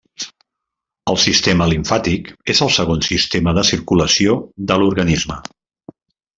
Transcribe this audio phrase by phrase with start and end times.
[1.11, 4.37] El sistema limfàtic és el segon sistema de circulació
[4.73, 5.41] de l'organisme.